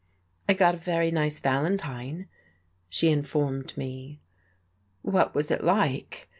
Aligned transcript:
"I 0.49 0.55
got 0.55 0.73
a 0.73 0.79
very 0.79 1.11
nice 1.11 1.37
valentine," 1.37 2.27
she 2.89 3.11
informed 3.11 3.77
me. 3.77 4.19
"What 5.03 5.35
was 5.35 5.51
it 5.51 5.63
like?" 5.63 6.27